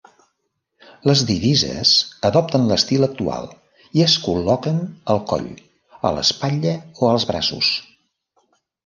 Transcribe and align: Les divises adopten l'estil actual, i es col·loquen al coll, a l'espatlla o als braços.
Les 1.09 1.19
divises 1.31 1.91
adopten 2.29 2.65
l'estil 2.71 3.07
actual, 3.07 3.45
i 3.99 4.03
es 4.05 4.15
col·loquen 4.23 4.79
al 5.15 5.21
coll, 5.33 5.45
a 6.11 6.13
l'espatlla 6.17 6.73
o 7.05 7.11
als 7.11 7.27
braços. 7.35 7.71